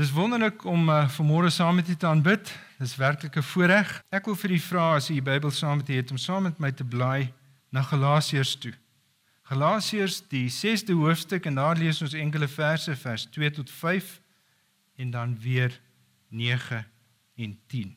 [0.00, 2.58] Dis wonderlik om uh, vanmôre saam met u te aanbid.
[2.78, 4.02] Dis werklik 'n voorreg.
[4.08, 6.42] Ek wil vir u vra as u die Bybel saam met u het om saam
[6.42, 7.32] met my te blaai
[7.68, 8.72] na Galasiërs toe.
[9.42, 14.20] Galasiërs die 6de hoofstuk en daar lees ons enkele verse vers 2 tot 5
[14.96, 15.80] en dan weer
[16.28, 16.86] 9
[17.36, 17.96] en 10.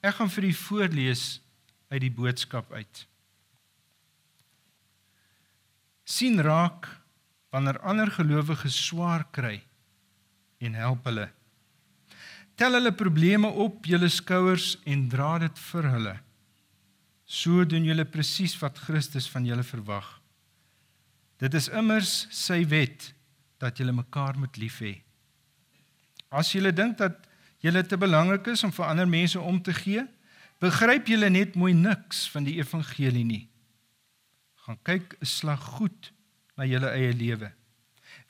[0.00, 1.42] Ek gaan vir u voorlees
[1.88, 3.08] uit die boodskap uit.
[6.04, 6.86] sien raak
[7.50, 9.62] wanneer ander gelowiges swaar kry
[10.58, 11.39] en help hulle
[12.60, 16.12] Tel hulle probleme op julle skouers en dra dit vir hulle.
[17.24, 20.08] So doen julle presies wat Christus van julle verwag.
[21.40, 23.14] Dit is immers sy wet
[23.64, 24.98] dat julle mekaar moet lief hê.
[26.28, 27.24] As julle dink dat
[27.64, 30.04] julle te belangrik is om vir ander mense om te gee,
[30.60, 33.46] begryp julle net mooi niks van die evangelie nie.
[34.66, 36.12] Gaan kyk 'n slag goed
[36.60, 37.52] na julle eie lewe.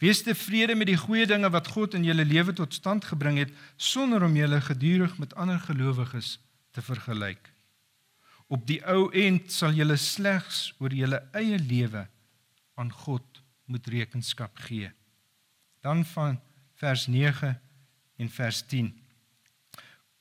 [0.00, 3.50] Wees tevrede met die goeie dinge wat God in julle lewe tot stand gebring het
[3.77, 6.39] sonder om julle gedurig met ander gelowiges
[6.73, 7.50] te vergelyk.
[8.48, 12.06] Op die ou end sal julle slegs oor julle eie lewe
[12.81, 14.89] aan God moet rekenskap gee.
[15.84, 16.41] Dan van
[16.81, 17.53] vers 9
[18.17, 18.89] en vers 10.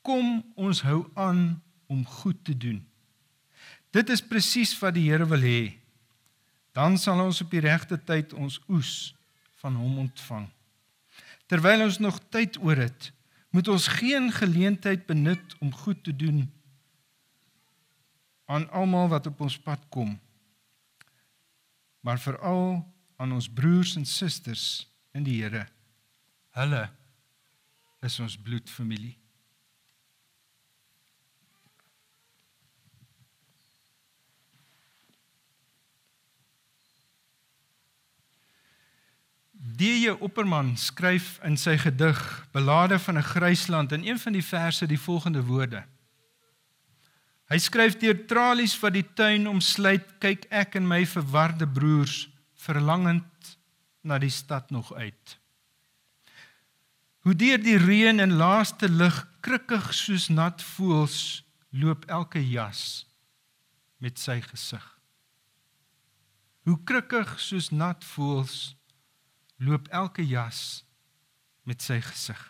[0.04, 2.84] Kom ons hou aan om goed te doen.
[3.90, 5.62] Dit is presies wat die Here wil hê.
[6.76, 9.10] Dan sal ons op die regte tyd ons oes
[9.60, 10.48] van hom ontvang.
[11.46, 13.12] Terwyl ons nog tyd oor het,
[13.50, 16.44] moet ons geen geleentheid benut om goed te doen
[18.50, 20.16] aan almal wat op ons pad kom.
[22.00, 22.82] Maar veral
[23.16, 25.66] aan ons broers en susters in die Here.
[26.56, 26.88] Hulle
[28.02, 29.19] is ons bloedfamilie.
[39.60, 40.16] D.J.
[40.24, 42.16] Opperman skryf in sy gedig
[42.52, 45.84] Belade van 'n Grysland in een van die verse die volgende woorde.
[47.50, 53.58] Hy skryf deur tralies wat die tuin omsluit, kyk ek en my verwarde broers verlangend
[54.00, 55.38] na die stad nog uit.
[57.20, 63.06] Hoe deur die reën en laaste lig krikkig soos nat voels loop elke jas
[63.98, 64.98] met sy gesig.
[66.64, 68.79] Hoe krikkig soos nat voels
[69.60, 70.84] loop elke jas
[71.68, 72.40] met sy gesig.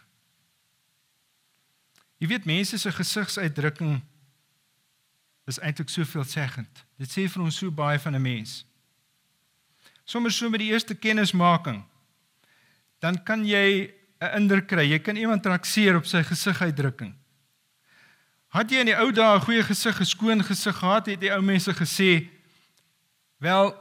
[2.21, 4.01] Jy weet mense se gesigsuitdrukking
[5.51, 6.85] is eintlik soveel seggend.
[7.01, 8.65] Dit sê vir ons so baie van 'n mens.
[10.05, 11.85] Sommers so met die eerste kennismaking
[13.01, 13.91] dan kan jy
[14.21, 14.85] 'n indruk kry.
[14.85, 17.15] Jy kan iemand trakseer op sy gesiguitdrukking.
[18.49, 21.33] Had jy in die ou dae 'n goeie gesig, 'n skoon gesig gehad, het die
[21.33, 22.29] ou mense gesê,
[23.39, 23.75] "Wel,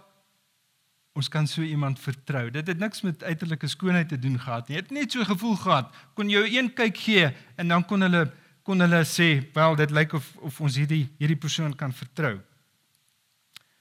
[1.19, 2.47] ons kan so iemand vertrou.
[2.53, 4.77] Dit het niks met uiterlike skoonheid te doen gehad nie.
[4.77, 5.91] Jy het net so gevoel gehad.
[6.15, 8.29] Kon jou een kyk gee en dan kon hulle
[8.63, 12.39] kon hulle sê, "Wel, dit lyk of of ons hierdie hierdie persoon kan vertrou."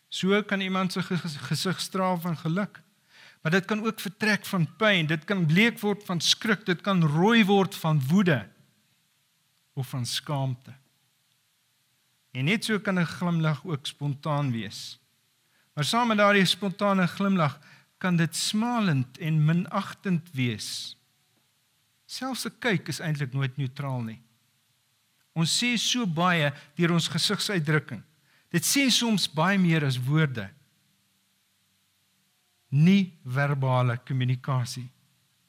[0.09, 2.81] So kan iemand se gesig straal van geluk.
[3.43, 5.07] Maar dit kan ook vertrek van pyn.
[5.07, 6.67] Dit kan bleek word van skrik.
[6.67, 8.49] Dit kan rooi word van woede
[9.73, 10.75] of van skaamte.
[12.33, 14.99] En net so kan 'n glimlag ook spontaan wees.
[15.79, 17.61] Maar saam met daardie spontane glimlag
[18.03, 20.99] kan dit smalend en minagtend wees.
[22.07, 24.21] Selfs 'n kyk is eintlik nooit neutraal nie.
[25.33, 28.03] Ons sê so baie deur ons gesigsuitdrukking.
[28.51, 30.51] Dit sê soms baie meer as woorde.
[32.69, 34.91] Nie verbale kommunikasie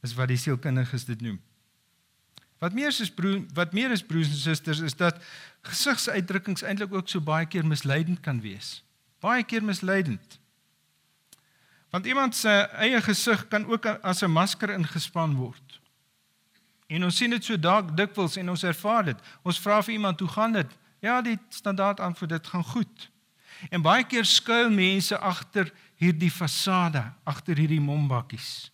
[0.03, 1.41] is wat die sielkundiges dit noem.
[2.59, 5.23] Wat meer is broer, wat meer is broers en susters is dat
[5.61, 8.83] gesigsuitdrukkings eintlik ook so baie keer misleidend kan wees
[9.19, 10.39] baie keer misleidend.
[11.89, 15.79] Want iemand se eie gesig kan ook as 'n masker ingespan word.
[16.87, 19.17] En ons sien dit so dalk dikwels en ons ervaar dit.
[19.41, 23.09] Ons vra vir iemand, "Hoe gaan dit?" Ja, die standaard antwoord, "Dit gaan goed."
[23.69, 28.71] En baie keer skuil mense agter hierdie fasade, agter hierdie mombakkies.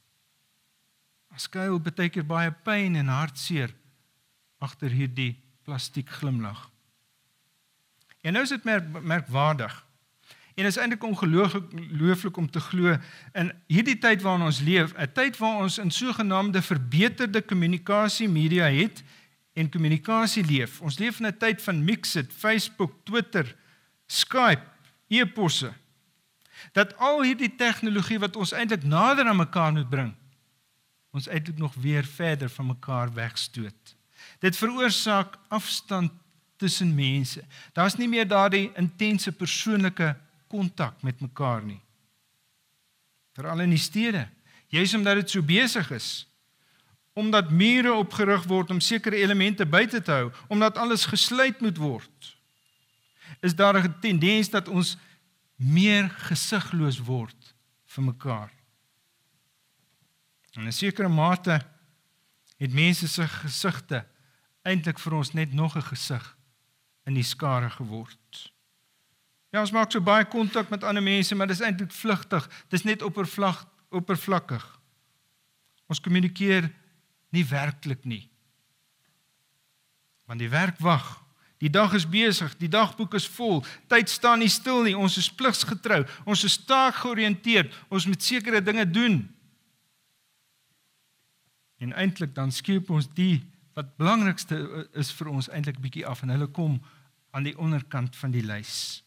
[1.29, 3.73] As skuil baie keer baie pyn en hartseer
[4.59, 6.69] agter hierdie plastiek glimlag.
[8.21, 9.84] En nou is dit merk, merkwaardig.
[10.55, 12.95] En is eintlik ongelooflik om te glo
[13.35, 18.69] in hierdie tyd waarin ons leef, 'n tyd waar ons in sogenaamde verbeterde kommunikasie media
[18.71, 19.03] het
[19.53, 20.81] en kommunikasie leef.
[20.81, 23.55] Ons leef in 'n tyd van Mixit, Facebook, Twitter,
[24.07, 24.63] Skype,
[25.07, 25.73] e-posse.
[26.71, 30.13] Dat al hierdie tegnologie wat ons eintlik nader aan mekaar moet bring,
[31.11, 33.95] ons eintlik nog weer verder van mekaar wegstoot.
[34.39, 36.11] Dit veroorsaak afstand
[36.55, 37.43] tussen mense.
[37.73, 40.15] Daar's nie meer daardie intense persoonlike
[40.47, 41.81] kontak met mekaar nie.
[43.33, 44.27] Veral in die stede.
[44.67, 46.27] Juis omdat dit so besig is
[47.15, 52.31] omdat mure opgerig word om sekere elemente buite te hou, omdat alles gesluit moet word,
[53.39, 54.97] is daar 'n tendens dat ons
[55.55, 57.55] meer gesigloos word
[57.85, 58.51] vir mekaar.
[60.51, 61.61] In 'n sekere mate
[62.57, 64.05] het mense se gesigte
[64.63, 66.37] eintlik vir ons net nog 'n gesig
[67.05, 68.53] in die skare geword.
[69.55, 72.43] Ja, ons maak so baie kontak met ander mense, maar dit is eintlik vlugtig.
[72.67, 73.61] Dit is net oppervlak
[73.95, 74.63] oppervlakkig.
[75.87, 76.65] Ons kommunikeer
[77.31, 78.25] nie werklik nie.
[80.27, 81.05] Want die werk wag.
[81.63, 83.61] Die dag is besig, die dagboek is vol.
[83.87, 84.97] Tyd staan nie stil nie.
[84.97, 86.01] Ons is pligsgetrou.
[86.27, 87.71] Ons is taak georiënteerd.
[87.87, 89.21] Ons moet sekere dinge doen.
[91.79, 93.39] En eintlik dan skiep ons die
[93.77, 94.59] wat belangrikste
[94.99, 96.81] is vir ons eintlik bietjie af en hulle kom
[97.31, 99.04] aan die onderkant van die lys.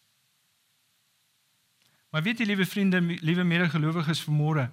[2.10, 4.69] Maar weet jy liewe vriende, liewe medegelowiges vanmôre,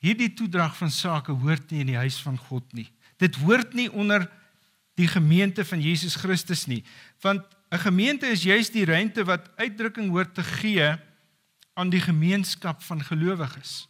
[0.00, 2.88] hierdie toedrag van sake hoort nie in die huis van God nie.
[3.20, 4.24] Dit hoort nie onder
[4.98, 6.82] die gemeente van Jesus Christus nie,
[7.20, 10.96] want 'n gemeente is juis die ruimte wat uitdrukking hoort te gee
[11.74, 13.88] aan die gemeenskap van gelowiges.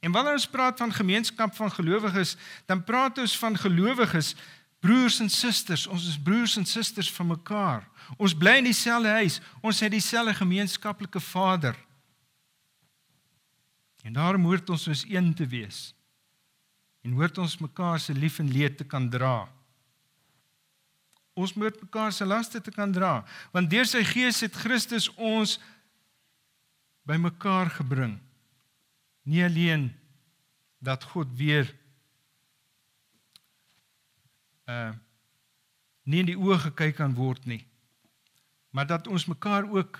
[0.00, 2.36] En wanneer ons praat van gemeenskap van gelowiges,
[2.66, 4.34] dan praat ons van gelowiges,
[4.80, 5.86] broers en susters.
[5.86, 7.88] Ons is broers en susters van mekaar.
[8.16, 9.40] Ons bly in dieselfde huis.
[9.60, 11.76] Ons het dieselfde gemeenskaplike Vader.
[14.06, 15.90] En daarom hoort ons soos een te wees.
[17.02, 19.48] En hoort ons mekaar se lief en leed te kan dra.
[21.36, 23.20] Ons moet mekaar se laste te kan dra,
[23.52, 25.58] want deur sy Gees het Christus ons
[27.06, 28.14] bymekaar gebring.
[29.28, 29.90] Nie alleen
[30.80, 31.68] dat God weer
[34.66, 34.92] uh
[36.06, 37.64] nie in die oë gekyk kan word nie,
[38.70, 39.98] maar dat ons mekaar ook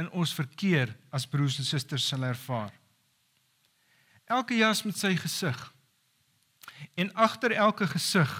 [0.00, 2.72] in ons verkeer as broers en susters sal ervaar.
[4.24, 5.58] Elke jas met sy gesig.
[6.96, 8.32] En agter elke gesig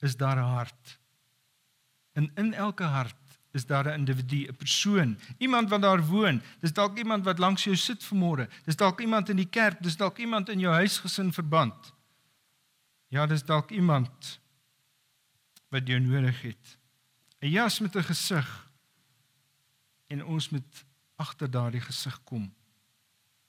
[0.00, 0.98] is daar 'n hart.
[2.12, 3.16] En in elke hart
[3.52, 6.42] is daar 'n individu, 'n persoon, iemand wat daar woon.
[6.60, 8.48] Dis dalk iemand wat langs jou sit vanmôre.
[8.64, 11.92] Dis dalk iemand in die kerk, dis dalk iemand in jou huisgesin verband.
[13.08, 14.40] Ja, dis dalk iemand
[15.72, 16.78] wat jy nodig het.
[17.40, 18.48] 'n Jas met 'n gesig
[20.06, 20.84] en ons moet
[21.16, 22.54] agter daardie gesig kom.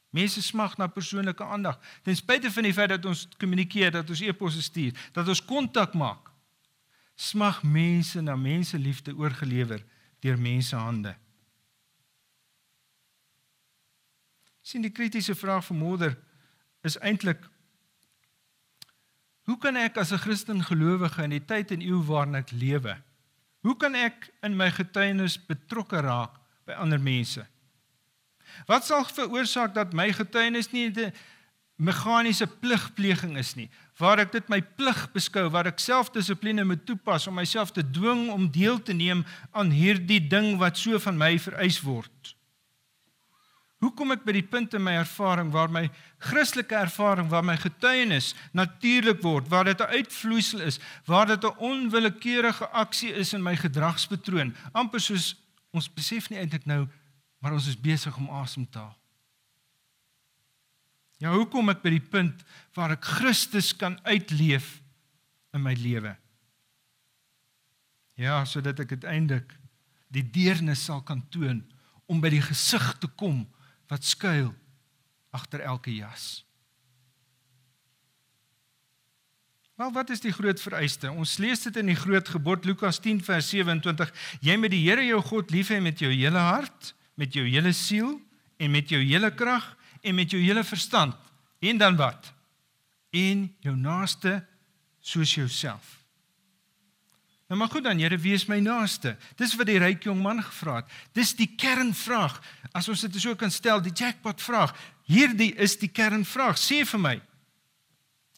[0.09, 1.79] Mense smag na persoonlike aandag.
[2.01, 5.93] Ten spyte van die feit dat ons kommunikeer, dat ons e-posse stuur, dat ons kontak
[5.93, 6.31] maak,
[7.15, 9.83] smag mense na mense liefde oorgelewer
[10.19, 11.15] deur mense hande.
[14.61, 16.17] Sien die kritiese vraag van moeder
[16.81, 17.49] is eintlik
[19.43, 22.95] Hoe kan ek as 'n Christen gelowige in die tyd en eeu waarin ek lewe,
[23.63, 27.43] hoe kan ek in my getuienis betrokke raak by ander mense.
[28.69, 31.13] Wat sal veroorsaak dat my getuienis nie 'n
[31.77, 37.27] meganiese pligpleging is nie, waar ek dit my plig beskou, waar ek selfdissipline moet toepas
[37.27, 41.39] om myself te dwing om deel te neem aan hierdie ding wat so van my
[41.39, 42.35] vereis word.
[43.83, 45.89] Hoe kom ek by die punt in my ervaring waar my
[46.23, 51.57] Christelike ervaring, waar my getuienis natuurlik word, waar dit 'n uitvloeisel is, waar dit 'n
[51.59, 55.35] onwillekeurige aksie is in my gedragspatroon, amper soos
[55.73, 56.85] Ons besef nie eintlik nou
[57.43, 58.95] maar ons is besig om asem te haal.
[61.19, 62.43] Ja, hoe kom ek by die punt
[62.75, 64.77] waar ek Christus kan uitleef
[65.55, 66.13] in my lewe?
[68.19, 69.51] Ja, sodat ek uiteindelik
[70.13, 71.59] die deernis sal kan toon
[72.07, 73.43] om by die gesig te kom
[73.93, 74.49] wat skuil
[75.33, 76.41] agter elke jas.
[79.77, 81.09] Maar wat is die groot vereiste?
[81.11, 84.11] Ons lees dit in die groot gebod Lukas 10 vers 27.
[84.45, 87.73] Jy moet die Here jou God lief hê met jou hele hart, met jou hele
[87.73, 88.15] siel
[88.61, 89.65] en met jou hele krag
[90.01, 91.17] en met jou hele verstand.
[91.63, 92.29] En dan wat?
[93.13, 94.39] En jou naaste
[95.01, 96.02] soos jouself.
[97.53, 99.11] Nou maar goed dan, Here, wie is my naaste?
[99.37, 100.95] Dis wat die ryk jong man gevra het.
[101.13, 102.39] Dis die kernvraag.
[102.73, 104.73] As ons dit so kan stel, die jackpot vraag.
[105.05, 106.57] Hierdie is die kernvraag.
[106.57, 107.13] Sê vir my,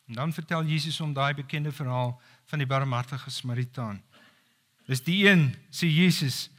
[0.06, 4.04] En dan vertel Jesus om daai bekende verhaal van die barmhartige Samaritaan.
[4.86, 6.50] Dis die een, sê Jesus,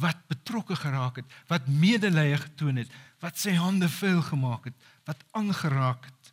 [0.00, 5.20] wat betrokke geraak het, wat medelee getoon het, wat sy hande vuil gemaak het, wat
[5.36, 6.32] aangeraak het.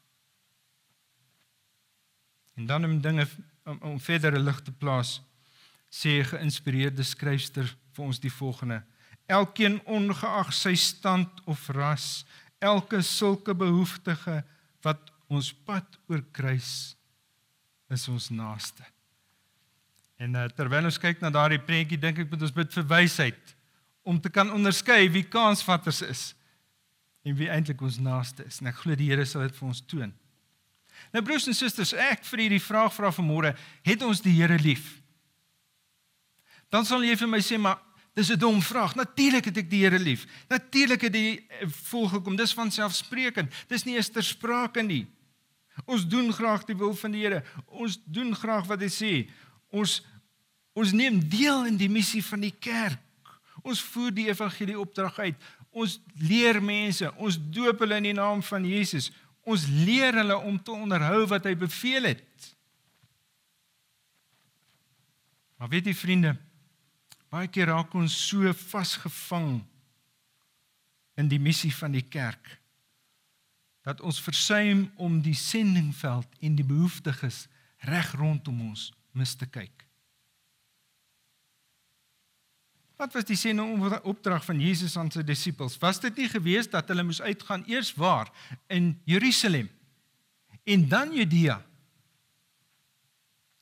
[2.56, 3.28] En dan om dinge
[3.64, 5.20] om, om verdere lig te plaas,
[5.94, 8.82] sê 'n geïnspireerde skryfster vir ons die volgende:
[9.30, 12.26] Elkeen ongeag sy stand of ras,
[12.60, 14.44] elke sulke behoeftige
[14.82, 16.96] wat ons pad oor kruis
[17.90, 18.84] is ons naaste.
[20.18, 23.56] En uh, terwyl ons kyk na daardie prentjie, dink ek moet ons bid vir wysheid
[24.04, 26.24] om te kan onderskei wie kansvatters is
[27.24, 28.60] en wie eintlik ons naaste is.
[28.60, 30.12] En ek glo die Here sal dit vir ons toon.
[31.14, 33.54] Nou broers en susters, ek vir hierdie vraag vra vanmôre,
[33.86, 35.03] het ons die Here lief?
[36.74, 37.78] Dan sal jy vir my sê, maar
[38.18, 38.96] dis 'n dom vraag.
[38.96, 40.26] Natuurlik het ek die Here lief.
[40.50, 42.36] Natuurlik het die eh, volgekom.
[42.36, 43.54] Dis van selfsprekend.
[43.68, 45.06] Dis nie eers ter sprake nie.
[45.86, 47.44] Ons doen graag die wil van die Here.
[47.68, 49.30] Ons doen graag wat hy sê.
[49.70, 50.02] Ons
[50.74, 53.00] ons neem deel in die missie van die kerk.
[53.62, 55.36] Ons voer die evangelie opdrag uit.
[55.70, 59.12] Ons leer mense, ons doop hulle in die naam van Jesus.
[59.46, 62.56] Ons leer hulle om te onderhou wat hy beveel het.
[65.58, 66.36] Maar weet jy vriende,
[67.34, 69.64] baie keer raak ons so vasgevang
[71.18, 72.60] in die missie van die kerk
[73.84, 77.48] dat ons versuim om die sendingveld en die behoeftiges
[77.90, 79.84] reg rondom ons mis te kyk.
[83.02, 85.76] Wat was die sending opdrag van Jesus aan sy disippels?
[85.82, 88.30] Was dit nie gewees dat hulle moes uitgaan eers waar
[88.72, 89.68] in Jerusalem
[90.64, 91.58] en dan Judea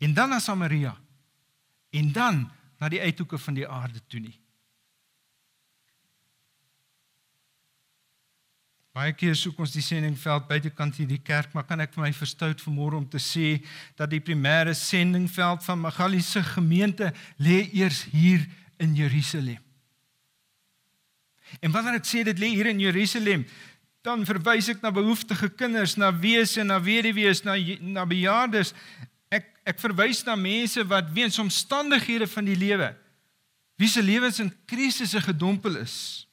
[0.04, 0.94] en dan na Samaria
[1.96, 2.50] en dan
[2.82, 4.38] na die uithoeke van die aarde toe nie?
[8.92, 12.60] Baie keer soek ons die sendingveld buitekant hierdie kerk, maar kan ek vir my verstout
[12.60, 13.62] vanmôre om te sê
[13.96, 18.44] dat die primêre sendingveld van Magaliese gemeente lê eers hier
[18.84, 19.62] in Jerusalem.
[21.64, 23.46] En wanneer ek sê dit lê hier in Jerusalem,
[24.04, 28.74] dan verwys ek na behoeftige kinders, na wese, na weduwees, na na bejaardes.
[29.32, 32.92] Ek ek verwys na mense wat weens omstandighede van die lewe
[33.82, 36.28] wie se lewens in krisisse gedompel is.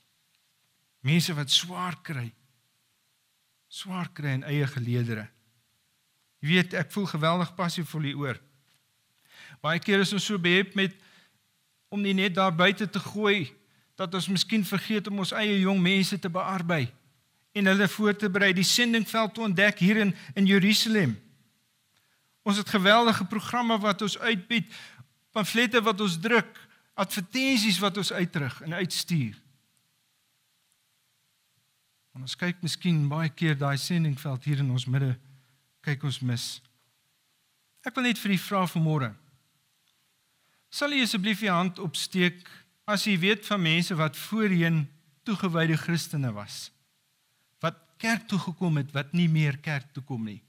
[1.01, 2.27] Mense wat swaar kry.
[3.73, 5.25] Swaar kry in eie geleedere.
[6.43, 8.41] Jy weet, ek voel geweldig passief vir u oor.
[9.65, 10.93] Baie kere is ons so behep met
[11.89, 13.49] om nie net daar buite te gooi
[13.99, 16.85] dat ons miskien vergeet om ons eie jong mense te bearbei
[17.57, 21.17] en hulle voor te berei die sendingveld te ontdek hier in in Jerusalem.
[22.49, 24.73] Ons het geweldige programme wat ons uitbied,
[25.37, 26.49] pamflette wat ons druk,
[26.97, 29.37] advertensies wat ons uitrig en uitstuur.
[32.17, 35.13] En ons kyk miskien baie keer daai sendingveld hier in ons midde
[35.87, 36.47] kyk ons mis.
[37.87, 39.13] Ek wil net vir u vra vanmôre.
[40.69, 42.43] Sal u asseblief u hand opsteek
[42.89, 44.83] as u weet van mense wat voorheen
[45.25, 46.69] toegewyde Christene was?
[47.65, 50.43] Wat kerk toe gekom het wat nie meer kerk toe kom nie.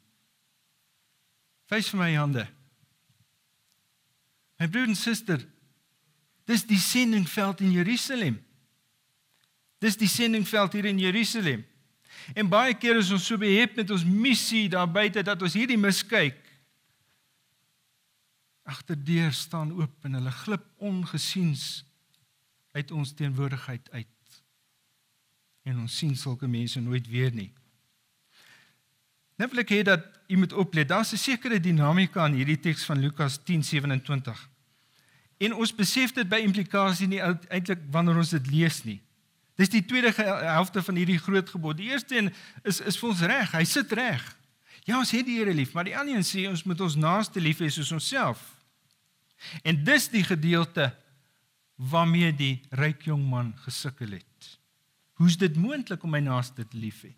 [1.69, 2.45] Wys vir my hande.
[4.59, 5.39] My broer en suster,
[6.49, 8.39] dis die sendingveld in Jerusalem.
[9.79, 11.63] Dis die sendingveld hier in Jerusalem.
[12.35, 15.79] En baie keer is ons so behep met ons missie daar buite dat ons hierdie
[15.79, 16.41] miskyk
[18.69, 21.63] agterdeur staan oop en hulle glip ongesiens
[22.77, 24.41] uit ons teenwoordigheid uit.
[25.65, 27.49] En ons sien sulke mense nooit weer nie.
[29.39, 30.87] Nou wil ek hê dat u moet oplet.
[30.87, 34.49] Daar's 'n sekere dinamika in hierdie teks van Lukas 10:27.
[35.37, 39.01] En ons besef dit by implikasie nie eintlik wanneer ons dit lees nie.
[39.55, 40.11] Dis die tweede
[40.43, 41.77] helfte van hierdie groot gebod.
[41.77, 43.51] Die eerste een is is vir ons reg.
[43.51, 44.37] Hy sit reg.
[44.83, 47.39] Ja, ons het die Here lief, maar die ander een sê ons moet ons naaste
[47.39, 48.39] lief hê soos onsself.
[49.63, 50.95] En dis die gedeelte
[51.75, 54.59] waarmee die ryk jong man gesukkel het.
[55.13, 57.13] Hoe's dit moontlik om my naaste te lief hê?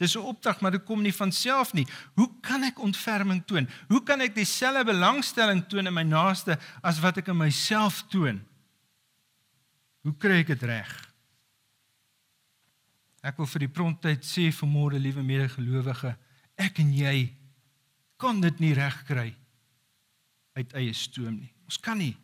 [0.00, 1.86] Dis 'n opdrag, maar dit kom nie van self nie.
[2.14, 3.68] Hoe kan ek ontferming toon?
[3.88, 8.40] Hoe kan ek dieselfde belangstelling toon in my naaste as wat ek in myself toon?
[10.02, 10.90] Hoe kry ek dit reg?
[13.22, 16.16] Ek wil vir die prontheid sê vanmôre, liewe medegelowige,
[16.56, 17.36] ek en jy
[18.16, 19.40] kan dit nie reg kry nie
[20.60, 21.50] uit eie stoom nie.
[21.68, 22.14] Ons kan nie.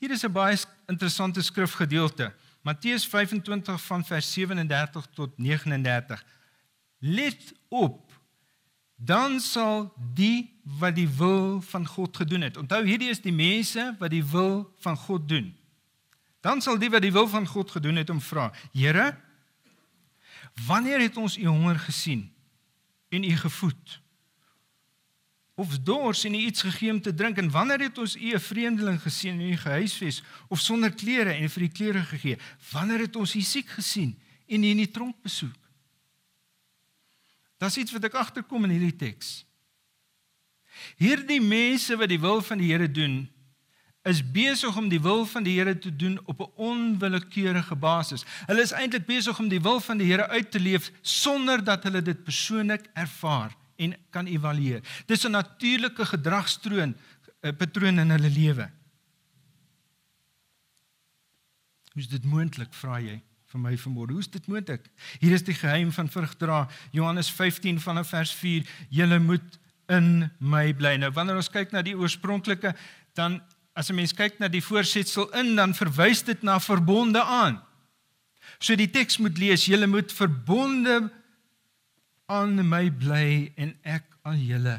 [0.00, 0.56] Hier is 'n baie
[0.88, 2.32] interessante skrifgedeelte.
[2.60, 6.24] Matteus 25 van vers 37 tot 39.
[6.98, 8.12] Let op.
[8.96, 12.56] Dan sal die wat die wil van God gedoen het.
[12.56, 15.56] Onthou hierdie is die mense wat die wil van God doen.
[16.40, 19.16] Dan sal die wat die wil van God gedoen het hom vra: Here,
[20.66, 22.32] wanneer het ons u honger gesien
[23.08, 24.00] en u gevoed?
[25.54, 29.02] Of dors en iets gegee om te drink en wanneer het ons u 'n vreemdeling
[29.02, 30.22] gesien in u gehuisves?
[30.48, 32.38] Of sonder klere en vir die klere gegee?
[32.70, 35.58] Wanneer het ons u siek gesien en u in die tronk besoek?
[37.58, 39.44] Dis iets wat ek agterkom in hierdie teks.
[40.96, 43.28] Hierdie mense wat die wil van die Here doen
[44.08, 48.24] is besig om die wil van die Here te doen op 'n onwillekeurige basis.
[48.46, 51.82] Hulle is eintlik besig om die wil van die Here uit te leef sonder dat
[51.82, 54.84] hulle dit persoonlik ervaar en kan evalueer.
[55.06, 56.96] Dis 'n natuurlike gedragstroon 'n
[57.40, 58.70] eh, patroon in hulle lewe.
[61.92, 63.22] Hoe is dit moontlik, vra jy?
[63.50, 64.14] vir my vanmôre.
[64.14, 64.84] Hoe is dit moontlik?
[65.18, 66.68] Hier is die geheim van vrugdra.
[66.94, 68.66] Johannes 15 vanaf vers 4.
[68.88, 69.58] Julle moet
[69.90, 70.94] in my bly.
[71.02, 72.74] Nou wanneer ons kyk na die oorspronklike,
[73.18, 73.40] dan
[73.74, 77.60] as 'n mens kyk na die voorsetsel in, dan verwys dit na verbonde aan.
[78.58, 81.10] So die teks moet lees: Julle moet verbonde
[82.30, 84.78] aan my bly en ek aan julle.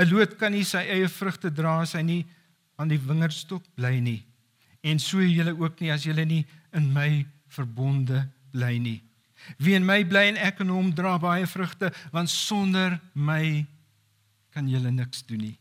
[0.00, 2.22] 'n Loot kan nie sy eie vrugte dra as hy nie
[2.80, 4.22] aan die wingerdstok bly nie.
[4.80, 9.00] En so julle ook nie as julle nie in my verbonde bly nie.
[9.58, 13.66] Wie in my bly en ek in hom dra baie vrugte, want sonder my
[14.54, 15.58] kan julle niks doen nie.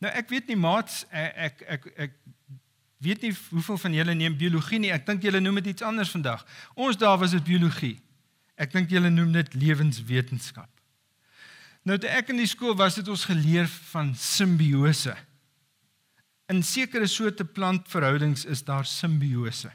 [0.00, 2.12] Nou ek weet nie maats ek ek ek, ek
[3.04, 4.92] weet nie hoeveel van julle neem biologie nie.
[4.94, 6.44] Ek dink julle noem dit iets anders vandag.
[6.74, 7.96] Ons daar was dit biologie.
[8.58, 10.70] Ek dink julle noem dit lewenswetenskap.
[11.86, 15.14] Nou toe ek in die skool was, het ons geleer van simbiose.
[16.50, 19.70] In sekere soorte plantverhoudings is daar simbiose.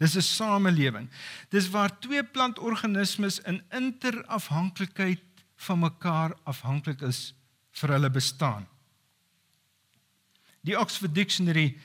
[0.00, 1.08] Dis 'n samelewing.
[1.50, 5.20] Dis waar twee plantorganismes in interafhanklikheid
[5.56, 7.34] van mekaar afhanklik is
[7.70, 8.66] vir hulle bestaan.
[10.60, 11.78] Die Oxford Dictionary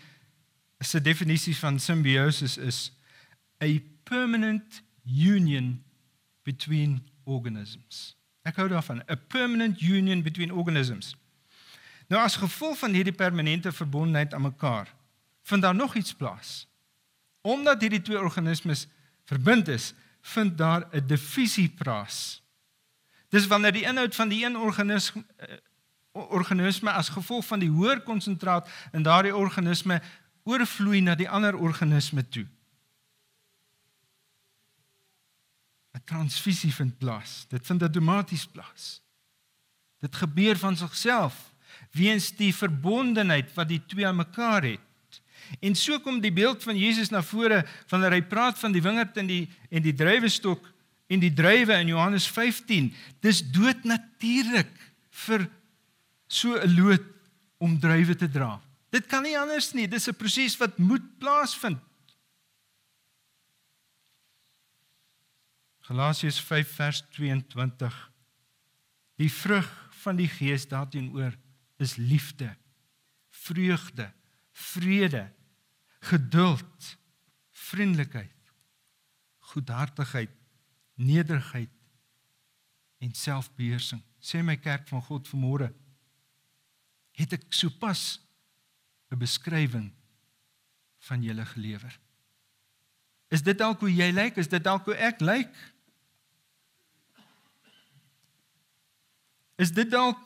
[0.80, 2.92] se definisie van symbiosis is
[3.64, 5.85] a permanent union
[6.46, 8.14] between organisms.
[8.46, 11.16] Ek hou daarvan, a permanent union between organisms.
[12.08, 14.92] Nou as gevolg van hierdie permanente verbondenheid aan mekaar,
[15.50, 16.68] vind daar nog iets plaas.
[17.42, 18.86] Omdat hierdie twee organismes
[19.26, 22.42] verbind is, vind daar 'n divisie plaas.
[23.30, 25.58] Dis wanneer die inhoud van die een organisme eh,
[26.16, 30.02] organisme as gevolg van die hoër konsentraat in daardie organisme
[30.44, 32.46] oorvloei na die ander organisme toe.
[36.06, 37.46] Transfusie vind plaas.
[37.50, 39.02] Dit vind outomaties plaas.
[40.00, 41.54] Dit gebeur van sigself
[41.92, 45.22] weens die verbondenheid wat die twee aan mekaar het.
[45.60, 49.18] En so kom die beeld van Jesus na vore wanneer hy praat van die wingerd
[49.22, 50.72] en die en die druiwestok
[51.12, 52.92] en die druiwe in Johannes 15.
[53.22, 54.72] Dis doodnatuurlik
[55.26, 55.50] vir
[56.28, 57.06] so 'n loot
[57.58, 58.60] om druiwe te dra.
[58.90, 59.88] Dit kan nie anders nie.
[59.88, 61.80] Dis 'n proses wat moet plaasvind.
[65.86, 68.12] Galasiërs 5 vers 22.
[69.22, 69.68] Die vrug
[70.02, 71.36] van die Gees daarteenoor
[71.78, 72.56] is liefde,
[73.30, 74.08] vreugde,
[74.52, 75.28] vrede,
[76.00, 76.98] geduld,
[77.52, 78.54] vriendelikheid,
[79.40, 80.32] goedhartigheid,
[80.96, 81.70] nederigheid
[82.98, 84.02] en selfbeheersing.
[84.18, 85.70] Sê my kerk van God vanmôre,
[87.16, 88.18] het ek sopas
[89.14, 89.94] 'n beskrywing
[90.98, 92.00] van julle gelewer.
[93.30, 94.38] Is dit dalk hoe jy lyk?
[94.38, 95.75] Is dit dalk hoe ek lyk?
[99.56, 100.20] Is dit dalk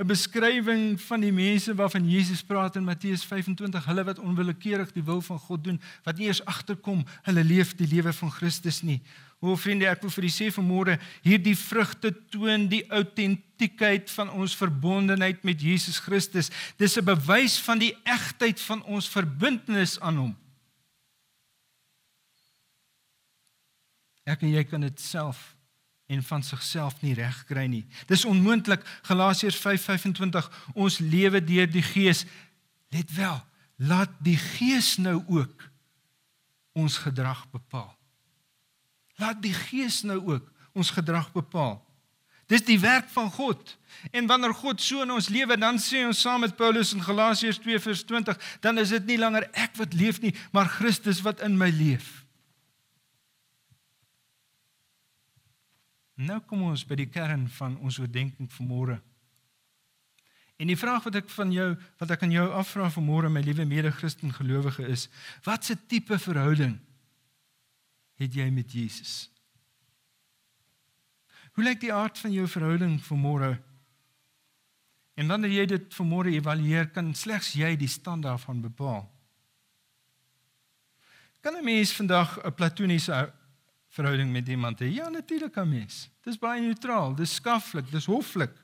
[0.00, 5.04] 'n beskrywing van die mense waarvan Jesus praat in Matteus 25, hulle wat onwillekeurig die
[5.04, 9.02] wil van God doen, wat nie eens agterkom hulle leef die lewe van Christus nie.
[9.40, 14.56] O vriende, ek wil vir julle sê vanmôre, hierdie vrugte toon die autentiekheid van ons
[14.56, 16.50] verbondenheid met Jesus Christus.
[16.76, 20.36] Dis 'n bewys van die egtheid van ons verbintenis aan hom.
[24.24, 25.59] Ek en jy kan dit self
[26.10, 27.84] en van sigself nie reg kry nie.
[28.10, 28.82] Dis onmoontlik.
[29.06, 32.24] Galasiërs 5:25 ons lewe deur die Gees.
[32.90, 33.38] Let wel,
[33.76, 35.70] laat die Gees nou ook
[36.72, 37.94] ons gedrag bepaal.
[39.22, 41.78] Laat die Gees nou ook ons gedrag bepaal.
[42.50, 43.76] Dis die werk van God.
[44.10, 47.60] En wanneer God so in ons lewe, dan sê ons saam met Paulus in Galasiërs
[47.62, 51.70] 2:20, dan is dit nie langer ek wat leef nie, maar Christus wat in my
[51.70, 52.24] leef.
[56.20, 58.98] Nou kom ons by die kern van ons oordeenking vanmôre.
[60.60, 61.70] En die vraag wat ek van jou
[62.02, 65.06] wat ek aan jou afvra vanmôre my liewe mede-Christen gelowige is,
[65.46, 66.76] watse tipe verhouding
[68.20, 69.30] het jy met Jesus?
[71.56, 73.54] Hoe lyk die aard van jou verhouding vanmôre?
[75.16, 79.08] En wanneer jy dit vanmôre evalueer, kan slegs jy die stand daarvan bepaal.
[81.40, 83.32] Kan 'n mens vandag 'n platoniese
[83.90, 84.90] verhouding met iemand hê?
[84.94, 86.08] Ja, natuurlik kan mens.
[86.26, 88.54] Dis baie neutraal, dis skaflik, dis hoflik.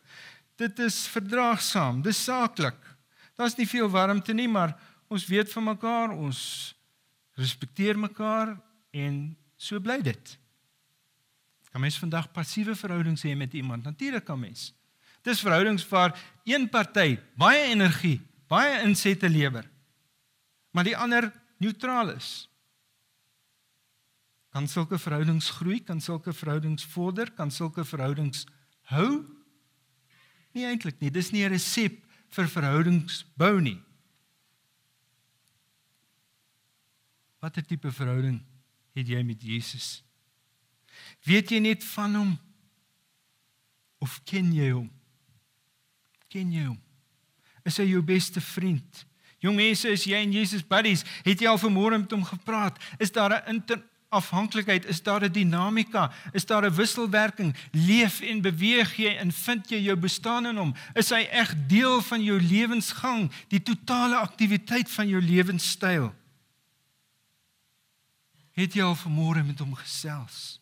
[0.57, 2.79] Dit is verdraagsaam, dis saaklik.
[3.37, 4.77] Daar's nie veel warmte nie, maar
[5.13, 6.41] ons weet van mekaar, ons
[7.37, 8.55] respekteer mekaar
[8.97, 10.37] en so bly dit.
[11.73, 13.85] Kan mens vandag passiewe verhoudings hê met iemand?
[13.85, 14.71] Natuurlik kan mens.
[15.27, 16.15] Dis verhoudings waar
[16.47, 19.67] een party baie energie, baie insette lewer,
[20.71, 22.47] maar die ander neutraal is.
[24.57, 25.83] Kan sulke verhoudings groei?
[25.85, 27.29] Kan sulke verhoudings vorder?
[27.37, 28.47] Kan sulke verhoudings
[28.89, 29.21] hou?
[30.57, 31.11] Nie eintlik nie.
[31.13, 31.99] Dis nie 'n resep
[32.33, 33.77] vir verhoudingsbou nie.
[37.43, 38.41] Watter tipe verhouding
[38.95, 40.03] het jy met Jesus?
[41.25, 42.39] Weet jy net van hom
[44.01, 44.91] of ken jy hom?
[46.29, 46.81] Ken jy hom?
[47.63, 49.05] Is hy jou beste vriend?
[49.39, 51.05] Jong mense, is jy en Jesus buddies?
[51.25, 52.81] Het jy al vanmôre met hom gepraat?
[52.99, 53.61] Is daar 'n
[54.17, 54.87] interafhanklikheid?
[54.87, 56.13] Is daar 'n dinamika?
[56.33, 57.55] Is daar 'n wisselwerking?
[57.71, 60.75] Leef en beweeg jy en vind jy jou bestaan in hom?
[60.95, 66.15] Is hy eg deel van jou lewensgang, die totale aktiwiteit van jou lewenstyl?
[68.53, 70.61] Het jy al vanmôre met hom gesels?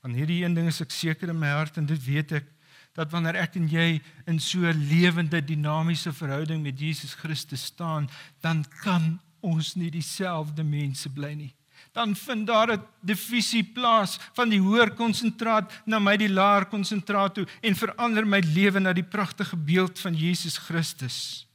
[0.00, 2.46] Van hierdie een ding is ek seker in my hart en dit weet ek
[2.92, 8.10] dat wanneer ek en jy in so 'n lewende dinamiese verhouding met Jesus Christus staan,
[8.40, 11.54] dan kan ons nie dieselfde mense bly nie.
[11.92, 17.34] Dan vind daar 'n divisie plaas van die hoër konsentraat na my die laer konsentraat
[17.34, 21.46] toe en verander my lewe na die pragtige beeld van Jesus Christus.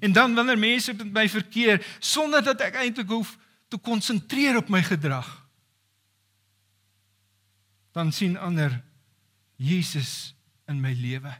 [0.00, 4.68] En dan wanneer mense met my verkeer sonder dat ek eintlik hoef te konsentreer op
[4.68, 5.46] my gedrag,
[7.92, 8.82] dan sien ander
[9.56, 10.34] Jesus
[10.66, 11.34] in my lewe.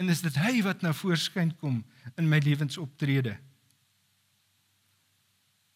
[0.00, 1.82] En is dit hy wat nou voorskyn kom
[2.16, 3.36] in my lewensoptrede?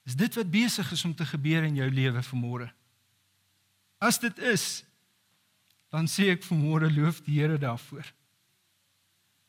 [0.05, 2.69] Is dit wat besig is om te gebeur in jou lewe vanmôre?
[4.05, 4.85] As dit is,
[5.95, 8.05] dan sê ek vanmôre loof die Here daarvoor.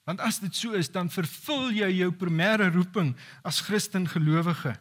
[0.06, 4.76] Want as dit so is, dan vervul jy jou primêre roeping as Christen gelowige.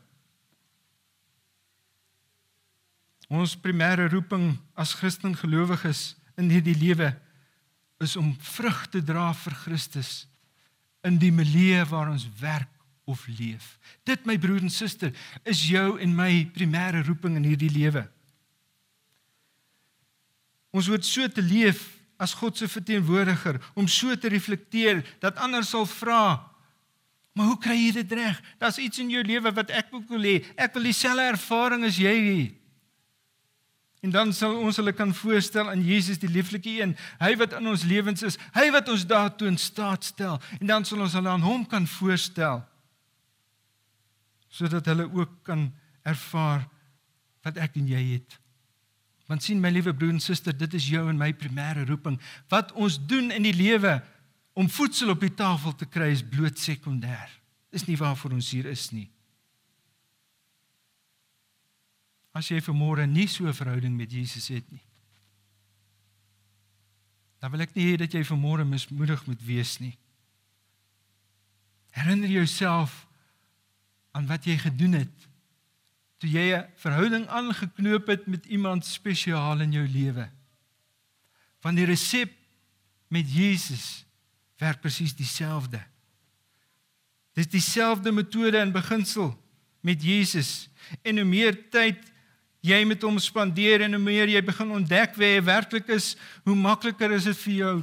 [3.33, 7.15] Ons primêre roeping as Christen gelowiges in hierdie lewe
[8.05, 10.27] is om vrug te dra vir Christus
[11.05, 12.74] in die milieu waar ons werk
[13.05, 13.79] of leef.
[14.05, 15.13] Dit my broer en suster
[15.45, 18.07] is jou en my primêre roeping in hierdie lewe.
[20.75, 21.87] Ons moet so te leef
[22.19, 26.55] as God se verteenwoordiger om so te reflekteer dat ander sal vra
[27.35, 28.37] Maar hoe kry jy dit reg?
[28.63, 30.37] Daar's iets in jou lewe wat ek ook wil hê.
[30.55, 32.43] Ek wil dieselfde ervaring as jy hê.
[34.07, 37.67] En dan sal ons hulle kan voorstel aan Jesus die lieflike een, hy wat in
[37.73, 40.37] ons lewens is, hy wat ons daartoe in staat stel.
[40.61, 42.63] En dan sal ons hulle aan hom kan voorstel
[44.55, 45.67] sodat hulle ook kan
[46.07, 46.69] ervaar
[47.45, 48.39] wat ek en jy het.
[49.27, 52.21] Want sien my liewe broer en suster, dit is jou en my primêre roeping.
[52.53, 53.99] Wat ons doen in die lewe
[54.55, 57.33] om voedsel op die tafel te kry is bloot sekondêr.
[57.75, 59.09] Dis nie waarvoor ons hier is nie.
[62.35, 64.83] as jy vanmôre nie so 'n verhouding met Jesus het nie.
[67.39, 69.97] Dan wil ek nie hê dat jy vanmôre mismoedig moet wees nie.
[71.93, 73.04] Herinner jouself
[74.15, 75.29] aan wat jy gedoen het
[76.23, 80.31] toe jy 'n verhouding aangeknoop het met iemand spesiaal in jou lewe.
[81.61, 82.33] Want die resep
[83.09, 84.05] met Jesus
[84.57, 85.83] werk presies dieselfde.
[87.33, 89.35] Dis dieselfde metode en beginsel
[89.81, 90.69] met Jesus
[91.03, 92.13] en hoe meer tyd
[92.61, 96.57] jy met hom spandeer en hoe meer jy begin ontdek wie hy werklik is, hoe
[96.57, 97.75] makliker is dit vir jou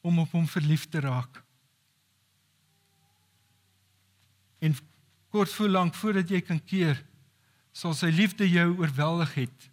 [0.00, 1.42] om op hom verlief te raak.
[4.58, 4.76] En
[5.36, 6.96] kort voor lank voordat jy kan keer,
[7.76, 9.72] sal sy liefde jou oorweldig het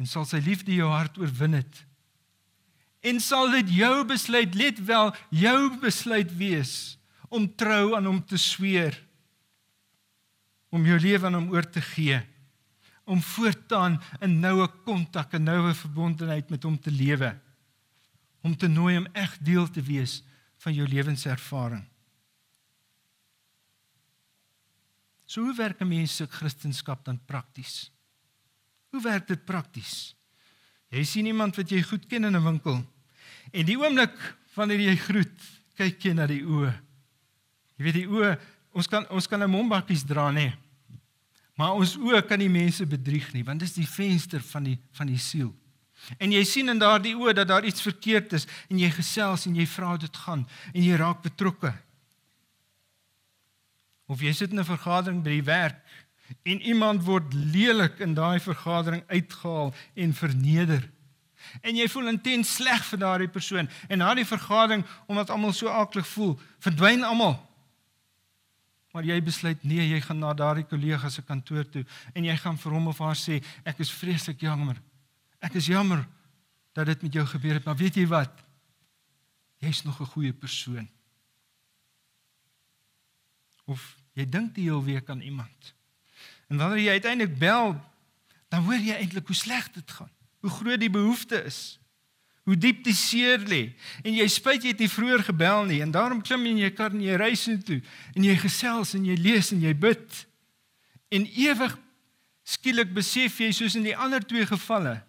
[0.00, 1.82] en sal sy liefde jou hart oorwin het.
[3.04, 6.96] En sal dit jou besluit, let wel, jou besluit wees
[7.28, 8.96] om trou aan hom te sweer
[10.70, 12.20] om jou lewe aan hom oor te gee
[13.10, 17.38] om voortaan 'n noue kontak, 'n noue verbondenheid met hom te lewe.
[18.40, 20.22] Om te nooi om eg deel te wees
[20.56, 21.89] van jou lewenservaring.
[25.30, 27.92] So hoe werk 'n mens se kristendom dan prakties?
[28.90, 30.16] Hoe werk dit prakties?
[30.88, 32.84] Jy sien iemand wat jy goed ken in 'n winkel
[33.52, 34.16] en die oomblik
[34.54, 35.40] wanneer jy groet,
[35.74, 36.72] kyk jy na die oë.
[37.76, 38.38] Jy weet die oë,
[38.72, 40.52] ons kan ons kan 'n mombakkies dra nê.
[41.54, 44.78] Maar ons oë kan nie mense bedrieg nie, want dit is die venster van die
[44.92, 45.54] van die siel.
[46.18, 49.54] En jy sien in daardie oë dat daar iets verkeerd is en jy gesels en
[49.54, 51.74] jy vra hoe dit gaan en jy raak betrokke.
[54.10, 55.78] Of jy sit in 'n vergadering by die werk
[56.42, 60.90] en iemand word lelik in daai vergadering uitgehaal en verneder.
[61.62, 65.68] En jy voel intens sleg vir daardie persoon en na die vergadering omdat almal so
[65.68, 67.50] aklig voel, verdwyn almal
[68.90, 72.58] Maar jy besluit nee, jy gaan na daardie kollega se kantoor toe en jy gaan
[72.58, 74.80] vir hom of haar sê ek is vreeslik jammer.
[75.38, 76.02] Ek is jammer
[76.74, 78.32] dat dit met jou gebeur het, maar weet jy wat?
[79.62, 80.88] Jy's nog 'n goeie persoon.
[83.66, 85.74] Of jy dink jy wil weer kan iemand.
[86.48, 87.74] En wanneer jy uiteindelik bel,
[88.50, 90.10] dan hoor jy eintlik hoe sleg dit gaan.
[90.44, 91.78] Hoe groot die behoefte is
[92.48, 93.60] hoe diep die seer lê
[94.00, 96.70] en jy spyt jy het nie vroeër gebel nie en daarom klim jy in jou
[96.74, 97.76] kar en jy ry sin toe
[98.16, 100.22] en jy gesels en jy lees en jy bid
[101.10, 101.74] En ewig
[102.46, 105.00] skielik besef jy soos in die ander twee gevalle,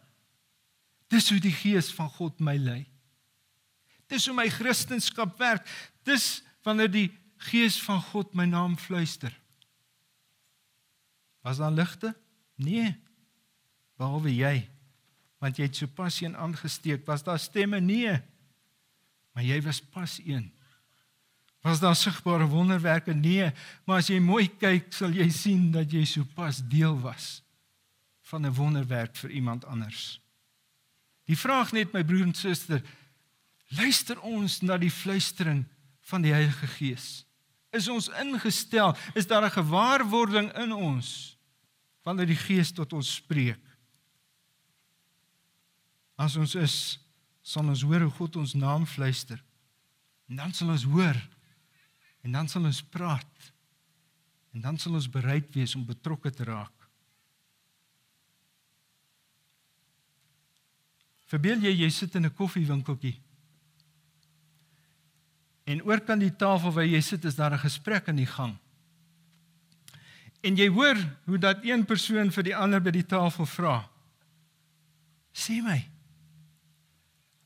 [1.14, 2.82] dis hoe die gees van God my lei.
[4.10, 5.68] Dis hoe my kristendom werk.
[6.08, 7.10] Dis wanneer die
[7.50, 9.34] gees van God my naam fluister.
[11.42, 12.14] Was daar ligte?
[12.56, 12.96] Nee.
[13.98, 14.70] Behalwe jy.
[15.42, 17.06] Want jy het sopas een aangesteek.
[17.06, 17.80] Was daar stemme?
[17.80, 18.20] Nee.
[19.34, 20.52] Maar jy was pas een.
[21.62, 23.14] Was daar sigbare wonderwerke?
[23.14, 23.52] Nee,
[23.86, 27.44] maar as jy mooi kyk, sal jy sien dat jy sopas deel was
[28.32, 30.22] van 'n wonderwerk vir iemand anders.
[31.26, 32.82] Die vraag net my broer en suster,
[33.68, 35.66] luister ons na die fluistering
[36.02, 37.26] van die Heilige Gees?
[37.72, 38.96] Is ons ingestel?
[39.16, 41.38] Is daar 'n gewaarwording in ons
[42.04, 43.62] wanneer die Gees tot ons spreek?
[46.16, 47.00] As ons is,
[47.42, 49.44] sal ons hoor hoe God ons naam fluister.
[50.30, 51.18] En dan sal ons hoor
[52.22, 53.54] En dan sal ons praat.
[54.52, 56.76] En dan sal ons bereid wees om betrokke te raak.
[61.32, 63.22] Verbeel jy jy sit in 'n koffiewinkeltjie.
[65.64, 68.58] En oor kan die tafel waar jy sit is daar 'n gesprek aan die gang.
[70.42, 73.90] En jy hoor hoe dat een persoon vir die ander by die tafel vra.
[75.34, 75.90] Sê my.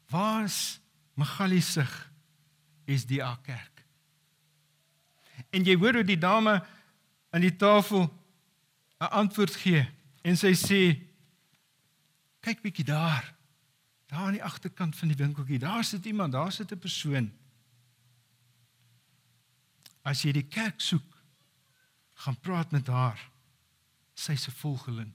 [0.09, 0.79] Waar's
[1.15, 2.11] Magaliesig
[2.85, 3.75] is die kerk?
[5.55, 6.59] en jy hoor hoe die dame
[7.31, 8.07] aan die tafel
[8.99, 9.85] 'n antwoord gee
[10.23, 10.81] en sy sê
[12.41, 13.33] kyk bietjie daar
[14.07, 17.31] daar aan die agterkant van die winkeltjie daar sit iemand daar sit 'n persoon
[20.05, 21.15] as jy die kerk soek
[22.25, 23.19] gaan praat met haar.
[24.15, 25.11] Sy's 'n volgeling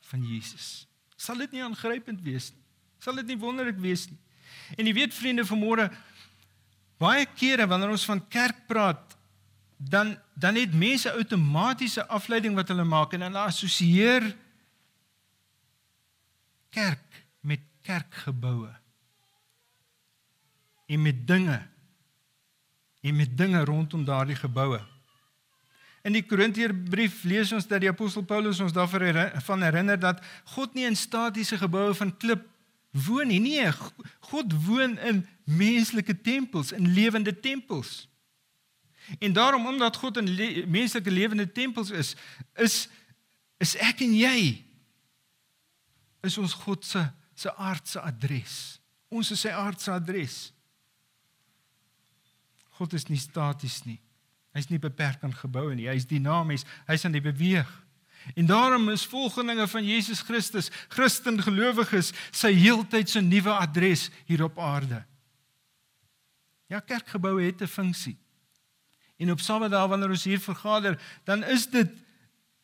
[0.00, 0.86] van Jesus.
[1.16, 2.62] Sal dit nie aangrypend wees nie?
[2.98, 4.18] Sal dit nie wonderlik wees nie?
[4.76, 5.90] En jy weet vriende vanmôre
[6.98, 9.16] baie kere wanneer ons van kerk praat
[9.76, 14.36] dan dan het mense outomatiese afleiding wat hulle maak en hulle assosieer
[16.70, 18.72] kerk met kerkgeboue
[20.86, 21.60] en met dinge
[23.04, 24.80] en met dinge rondom daardie geboue.
[26.04, 30.20] In die Korintiërbrief lees ons dat die apostel Paulus ons daarvan herinner dat
[30.56, 32.46] God nie in statiese geboue van klip
[33.06, 33.40] woon nie.
[33.40, 33.70] Nee,
[34.30, 38.06] God woon in menslike tempels, in lewende tempels.
[39.18, 42.16] En daarom omdat God 'n le menslike lewende tempels is,
[42.54, 42.88] is
[43.58, 44.64] is ek en jy
[46.22, 48.80] is ons God se se aardse adres.
[49.08, 50.53] Ons is sy aardse adres.
[52.84, 53.96] God is nie staties nie.
[54.52, 55.88] Hy's nie beperk aan geboue nie.
[55.88, 56.66] Hy's dinamies.
[56.84, 57.70] Hy's aan die beweeg.
[58.36, 64.44] En daarom is volgelinge van Jesus Christus, Christen gelowiges, sy heeltyd se nuwe adres hier
[64.46, 65.02] op aarde.
[66.72, 68.16] Ja, kerkgeboue het 'n funksie.
[69.16, 71.90] En op Saterdag wanneer ons hier vergader, dan is dit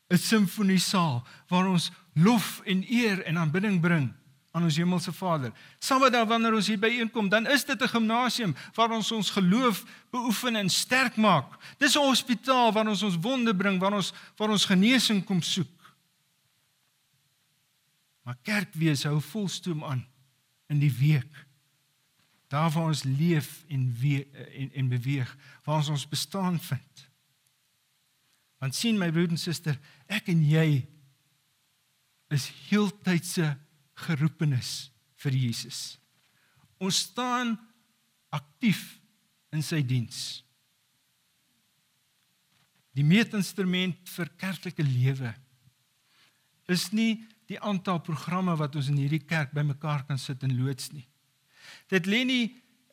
[0.09, 4.13] 'n simfoniesaal waar ons lof en eer en aanbidding bring
[4.51, 5.53] aan ons hemelse Vader.
[5.79, 10.57] Saterdag wanneer ons hier byeenkom, dan is dit 'n gimnasium waar ons ons geloof beoefen
[10.57, 11.59] en sterk maak.
[11.79, 15.95] Dis 'n hospitaal waar ons ons wonde bring, waar ons waar ons genesing kom soek.
[18.23, 20.07] Maar kerk wees hou volstoom aan
[20.69, 21.49] in die week
[22.51, 23.97] daar waar ons leef en
[24.53, 27.09] en en beweeg, waar ons ons bestaan vind.
[28.59, 29.79] Want sien my broer en suster,
[30.11, 30.89] ek en jy
[32.35, 33.53] is heeltydse
[34.07, 35.99] geroepenis vir Jesus.
[36.81, 37.57] Ons staan
[38.33, 39.01] aktief
[39.55, 40.41] in sy diens.
[42.97, 45.35] Die meetinstrument vir kerklike lewe
[46.71, 50.93] is nie die aantal programme wat ons in hierdie kerk bymekaar kan sit en loods
[50.95, 51.07] nie.
[51.91, 52.45] Dit lê nie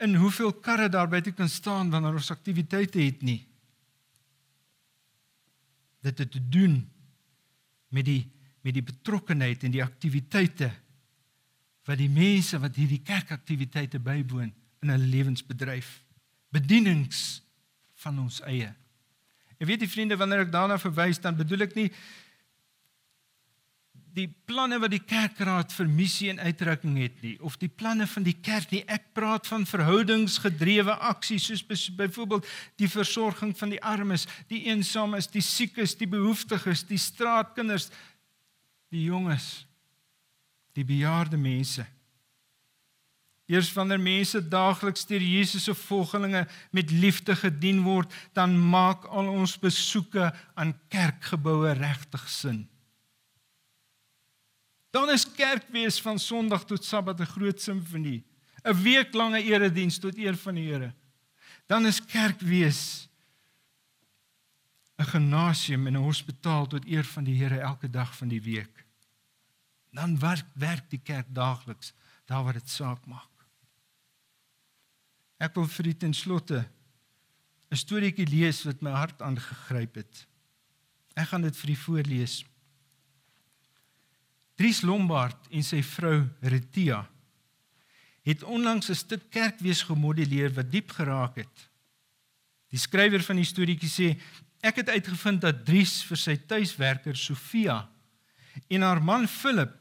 [0.02, 3.42] in hoeveel karre daar buite kan staan wanneer ons aktiwiteite het nie.
[6.06, 6.82] Dit het te doen
[7.94, 8.24] met die
[8.68, 10.68] met die betrokkenheid en die aktiwiteite
[11.88, 14.52] wat die mense wat hierdie kerkaktiwiteite bywoon
[14.84, 16.02] in hulle lewensbedryf
[16.54, 17.42] bedienings
[18.04, 18.70] van ons eie.
[19.58, 21.90] En weet jy vriende wanneer ek daarna verwys dan bedoel ek nie
[24.18, 28.26] die planne wat die kerkraad vir missie en uitdrukking het nie of die planne van
[28.26, 28.82] die kerk nie.
[28.90, 31.64] Ek praat van verhoudingsgedrewe aksies soos
[32.00, 32.48] byvoorbeeld
[32.82, 37.92] die versorging van die armes, die eensames, die siekes, die behoeftiges, die straatkinders,
[38.94, 39.67] die jonges,
[40.78, 41.86] die bejaarde mense.
[43.48, 46.44] Eers wanneer mense daagliks deur Jesus se volgelinge
[46.76, 52.66] met liefde gedien word, dan maak al ons besoeke aan kerkgeboue regtig sin.
[54.92, 58.24] Dan is kerkwees van Sondag tot Sabbat 'n groot simfonie.
[58.64, 60.94] 'n Weeklange erediens tot eer van die Here.
[61.68, 63.08] Dan is kerkwees
[64.98, 68.87] 'n gimnasium en 'n hospitaal tot eer van die Here elke dag van die week.
[69.92, 71.94] Dan werk werk die kerk daagliks
[72.26, 73.32] daar waar dit saak maak.
[75.38, 76.66] Ek wil vir u ten slotte
[77.72, 80.28] 'n storieetjie lees wat my hart aangegryp het.
[81.16, 82.46] Ek gaan dit vir u voorlees.
[84.56, 87.08] Dries Lombard en sy vrou Retia
[88.28, 91.70] het onlangs 'n stuk kerkwees gemodelleer wat diep geraak het.
[92.68, 94.08] Die skrywer van die storieetjie sê
[94.60, 97.90] ek het uitgevind dat Dries vir sy tuiswerker Sofia
[98.68, 99.76] en haar man Philip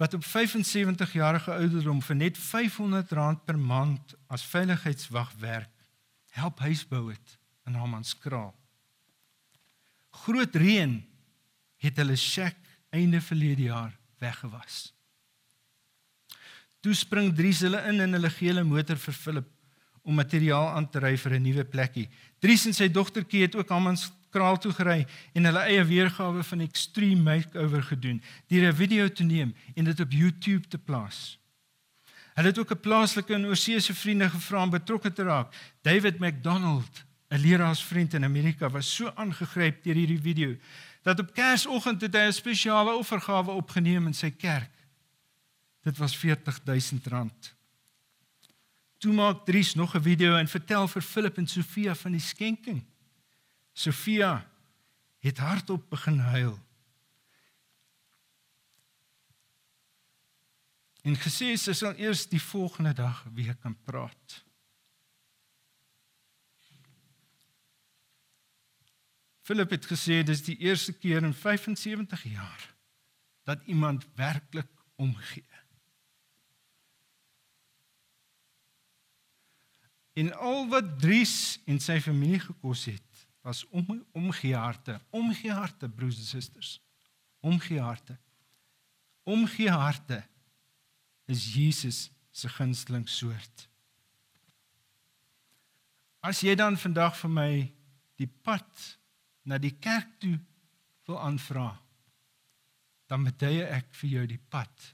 [0.00, 5.70] wat op 75 jarige ouderdom vir net R500 per maand as veiligheidswag werk,
[6.32, 7.36] help huisbou het
[7.68, 8.54] in Hammanskraal.
[10.24, 10.96] Groot reën
[11.84, 12.56] het hulle shack
[12.90, 14.92] einde verlede jaar weggewas.
[16.82, 19.50] Toe spring Dries hulle in in hulle gele motor vir Philip
[20.02, 22.08] om materiaal aan te ry vir 'n nuwe plekkie.
[22.40, 25.04] Dries en sy dogtertjie het ook Hammans kraal toe gery
[25.36, 30.00] en hulle eie weergawe van extreme makeover gedoen deur 'n video te neem en dit
[30.00, 31.38] op YouTube te plaas.
[32.34, 35.54] Hulle het ook 'n plaaslike en oorseese vriende gevra om betrokke te raak.
[35.82, 40.56] David McDonald, 'n leraarsvriend in Amerika, was so aangegryp deur hierdie video
[41.02, 44.70] dat op Kersoggend het hy 'n spesiale offergawe opgeneem in sy kerk.
[45.82, 47.54] Dit was R40000.
[48.98, 52.84] Toe maak Dries nog 'n video en vertel vir Philip en Sofia van die skenking.
[53.72, 54.50] Sofia
[55.18, 56.58] het hardop begin huil.
[61.02, 64.42] En gesê sy sal eers die volgende dag weer kan praat.
[69.42, 72.68] Philip het gesê dis die eerste keer in 75 jaar
[73.42, 75.44] dat iemand werklik omgee.
[80.12, 83.11] En al wat Dries en sy familie gekos het,
[83.42, 86.80] was om omgee harte, omgee harte broers en susters.
[87.40, 88.18] Omgee harte.
[89.22, 90.22] Omgee harte
[91.24, 93.68] is Jesus se gunsteling soort.
[96.22, 97.52] As jy dan vandag vir my
[98.20, 98.86] die pad
[99.42, 100.36] na die kerk toe
[101.10, 101.72] wil aanvra,
[103.10, 104.92] dan betuie ek vir jou die pad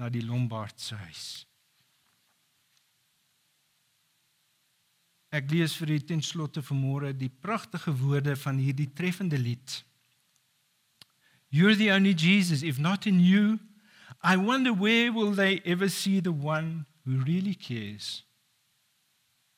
[0.00, 1.44] na die Lombard se huis.
[5.32, 9.78] Ek lees vir u ten slotte vanmôre die pragtige woorde van hierdie treffende lied.
[11.48, 13.58] You're the only Jesus if not in you
[14.22, 18.22] I wonder where will they ever see the one who really cares?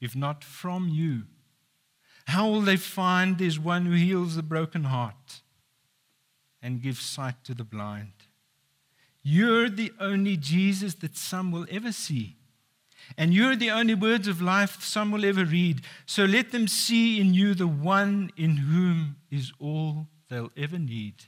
[0.00, 1.26] If not from you
[2.26, 5.42] How will they find there's one who heals the broken heart
[6.62, 8.12] and gives sight to the blind?
[9.22, 12.37] You're the only Jesus that some will ever see
[13.16, 15.82] And you are the only words of life some will ever read.
[16.06, 21.24] So let them see in you the one in whom is all they'll ever need.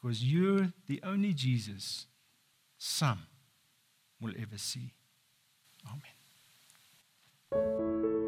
[0.00, 2.06] Because you're the only Jesus
[2.78, 3.26] some
[4.20, 4.94] will ever see.
[7.52, 8.19] Amen.